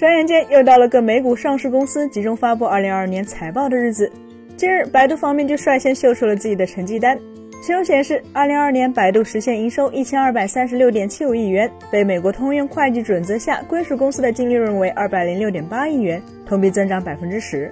[0.00, 4.10] 转眼间又到了各美股上市公司集中发布2022年财报的日子。
[4.56, 7.18] 近日，百度方面就率先秀出了自己的成绩单，
[7.62, 17.70] 其中显示，2022年百度实现营收1236.75亿元，被美国通用会计准则下归属公司的净利润为206.8亿元，同比增长10%。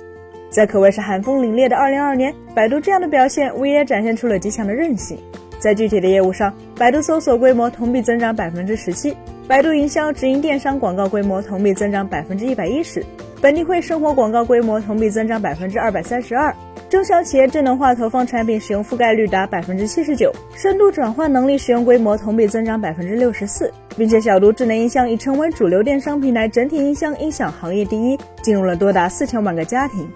[0.51, 5.19] 在可谓是寒风凛冽的2022年，百度这样的表现无疑也展现出了极强的韧性。
[5.59, 9.17] 在具体的业务上，百度搜索规模同比增长百分之十七，
[9.47, 13.05] 百度营销直营电商广告规模同比增长百分之一百一十，
[13.41, 16.55] 本地会生活广告规模同比增长百分之二百三十二，
[16.89, 30.09] 中小企业智能化投放产品使用覆盖率达百分之七十九，深度转换能力使用规模同比增长百分之六十四，并且小度智能音箱已成为主流电商平台整体音箱音响行业第一，进入了多达四千万个家庭。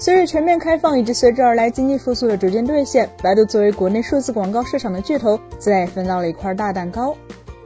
[0.00, 7.16] 随着全面开放以及随之而来经济复苏的逐渐兑现，百度作为国内数字广告市场的巨头，自然也分到了一块大蛋糕。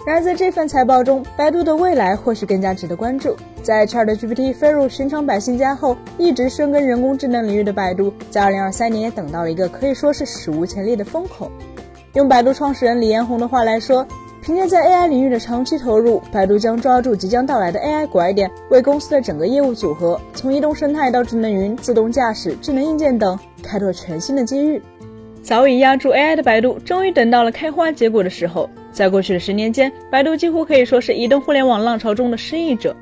[0.07, 3.37] 然而，在这份财报中，百度的未来或许更加值得关注。
[3.63, 11.53] 在 ChatGPT 飞入寻常百姓家后，一直深耕人工智能领域的百度，在2023年也等到了一个可以说是史无前例的风口。
[12.15, 14.07] 用百度创始人李彦宏的话来说，
[14.43, 24.83] 凭借在 AI 领域的长期投入，百度将抓住即将到来的 AI 拐点，为公司的整个业务组合，从移动生态到智能云、自动驾驶、智能硬件等，开拓全新的机遇。
[25.43, 28.69] 早已压住 AI 的百度，终于等到了开花结果的时候。
[28.91, 32.97] 在过去的十年间，百度几乎可以说是移动互联网浪潮中的失意者。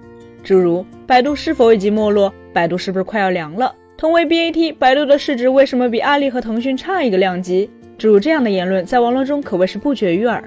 [0.45, 10.45] 诸如“百度是否已经没落”“百度是不是快要凉了”“同为 BAT，百度的市值为什么比阿里和腾讯差一个量级”诸如这样的言论，在网络中可谓是不绝于耳。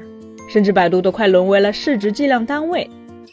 [0.53, 2.87] 甚至百度都快沦为了市值计量单位。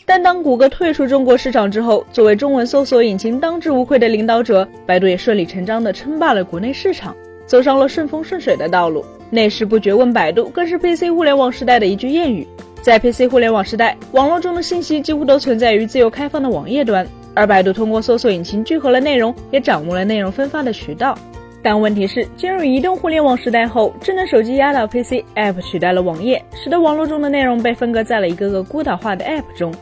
[0.07, 9.05] 但当谷歌退出中国市场之后，作为中文搜索引擎当之无愧的领导者，百度也顺理成章地称霸了国内市场，走上了顺风顺水的道路。
[9.29, 12.49] 内事不绝问百度，更是 PC 互联网时代的一句谚语。
[12.81, 21.15] 在 PC 互联网时代，网络中的信息几乎都存在于自由开放的网页端，而百度通过搜索引擎聚合了内容，也掌握了内容分发的渠道。
[21.63, 29.73] 但问题是，进入移动互联网时代后，智能手机压倒 PC，App 取代了网页，使得网络中的内容被分割在了一个个孤岛化的 App 中。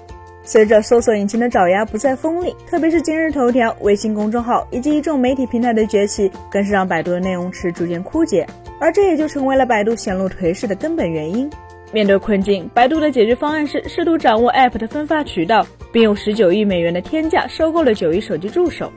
[0.43, 8.47] 随着搜索引擎的爪牙不再锋利，特别是今日头条、微信公众号以及一众媒体平台的崛起，更是让百度的内容池逐渐枯竭，
[8.81, 11.49] 而这也就成为了百度显露颓势的根本原因。
[11.93, 18.91] 面对困境，百度的解决方案是试图掌握 App 的分发渠道，并用十九亿美元的天价收购了九亿手机助手。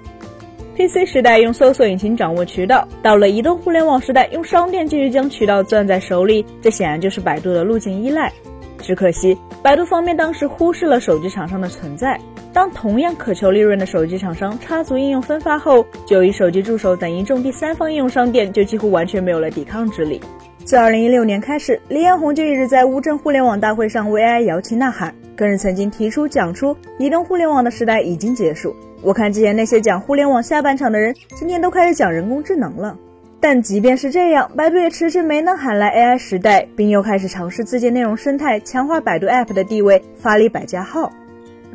[0.81, 8.33] PC 时代用搜索引擎掌握渠道，到了移动互联网时代，用商店继续将渠道攥在手里，这显然就是百度的路径依赖。
[8.79, 12.19] 只可惜，百度方面当时忽视了手机厂商的存在。
[12.51, 20.19] 当同样渴求利润的手机厂商插足应用分发后，就以手机助手等一众第三方应用商店就几乎完全没有了抵抗之力。
[20.65, 28.75] 自2016年开始，李彦宏就一直在乌镇互联网大会上为 AI 摇旗呐喊，更是曾经提出讲出移动互联网的时代已经结束。
[29.03, 32.95] 我看之前那些讲互联网下半场的人，今天都开始讲人工智能了。
[33.39, 41.11] 但即便是这样，百度也迟迟没能喊来 AI 时代，并又开始尝试自建内容生态，强化百度 App 的地位，发力百家号。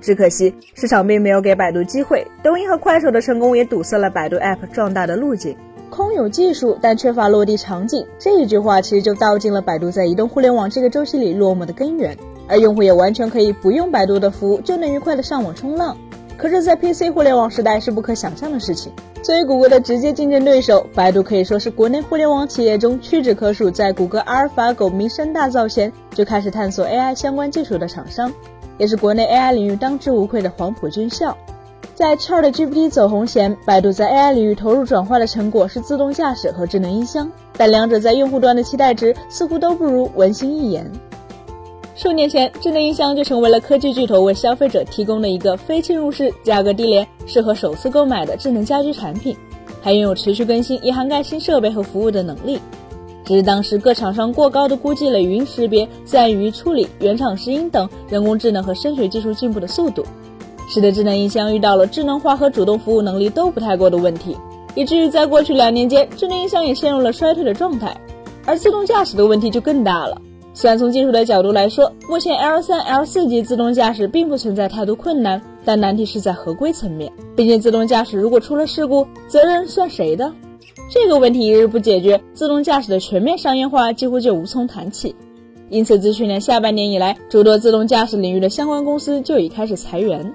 [0.00, 5.56] 只可惜市场并没有给百度机会，抖音和快手的成功也堵塞了百度 App 壮大的路径。
[5.90, 12.16] 空有技术，但缺乏落地场景，这一句话其实就道尽了百度在移动互联网这个周期里落寞的根源。
[12.48, 15.96] 而用户也完全可以不用百度的服务，就能愉快的上网冲浪。
[16.36, 18.92] 可是，在 PC 互联网时代是不可想象的事情。
[19.22, 28.30] 作为谷歌的直接竞争对手，百度可以说是国内互联网企业中屈指可数，在谷歌阿尔法狗名声大噪前就开始探索 AI 相关技术的厂商，
[28.76, 31.36] 也是国内 AI 领域当之无愧的黄埔军校。
[31.94, 40.92] 在 ChatGPT 走红前，百度在 AI 领域投入转化的成果是自动驾驶和智能音箱，但两者在用户端的期待值似乎都不如文心一言。
[41.96, 49.34] 数年前，智能音箱就成为了科技巨头为消费者提供的一个非侵入式、价格低廉、适合首次购买的智能家居产品，
[49.80, 52.60] 还拥有持续更新、也涵盖新设备和服务的能力。
[53.24, 60.04] 只是当时各厂商过高的估计了语音识别、自然语义处理、原厂拾音等人工智能和声学技术进步的速度，
[60.68, 64.36] 使得智能音箱遇到了智能化和主动服务能力都不太够的问题，
[64.74, 67.96] 以至于在过去两年间，智能音箱也陷入了衰退的状态。
[68.44, 70.20] 而自动驾驶的问题就更大了。
[70.56, 77.12] 虽然从技术的角度来说，目前 L 三、L 四级自动驾驶并不存在太多困难，但难题是在合规层面。
[77.36, 80.32] 毕竟自动驾驶如果出了事故，责任算谁的？
[80.90, 85.14] 这个问题一日不解决，自动驾驶的全面商业化几乎就无从谈起。
[85.68, 90.32] 因此，自去年下半年以来，诸多自动驾驶领域的相关公司就已开始裁员。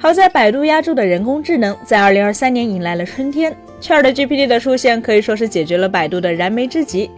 [0.00, 7.08] 好在百度压住的人工智能在2023年迎来了春天，ChatGPT 的出现可以说是解决了百度的燃眉之急。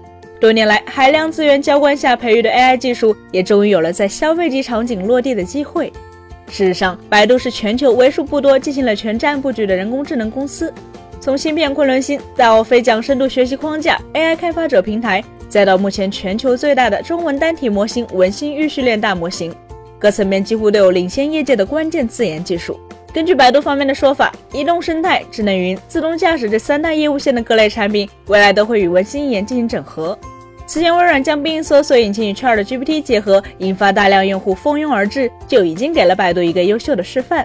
[0.41, 5.93] 多年来海量资源浇灌下培育的 AI 技术，也终于有了在消费级场景落地的机会。
[6.49, 10.73] 事实上，百度是全球为数不多进行了全站布局的人工智能公司。
[11.21, 19.55] 从芯片昆仑芯到飞讲深度学习框架、AI 开发者平台，再到目前全球最大的中文单体模型文心预训练大模型，
[19.99, 22.81] 各层面几乎都有领先业界的关键自研技术。
[23.13, 30.17] 根据百度方面的说法，移动生态、智能云、自动驾驶这三大业务线的各类产品，未来都会与文心一言进行整合。
[30.71, 37.45] 此前，微软将必应搜索引擎与 ChatGPT 结合，引发大量用户蜂拥而至，就已经给了百度一个优秀的示范。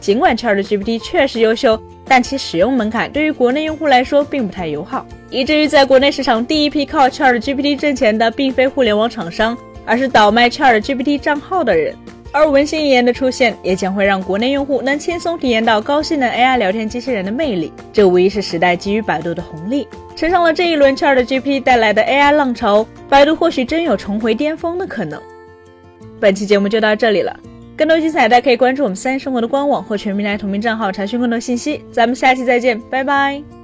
[0.00, 9.54] 尽管 ChatGPT 确实优秀，但其使用门槛对于国内用户来说并不太友好，以至于在国内市场第一批靠 ChatGPT 挣钱的，并非互联网厂商，
[9.84, 11.94] 而是倒卖 ChatGPT 账号的人。
[12.32, 17.72] 而文心一言的出现，也将会让国内用户能轻松体验到高性能 AI 聊天机器人的魅力。
[17.92, 19.86] 这无疑是时代给予百度的红利。
[20.16, 25.20] 乘上了这一轮 ChatGPT 带来的 AI 浪潮，百度或许真有重回巅峰的可能。
[26.18, 27.38] 本期节目就到这里了，
[27.76, 31.84] 更多精彩大家可以关注我们三生活的官网或全平台同名账号查询更多信息。
[31.92, 33.61] 咱们下期再见，拜拜。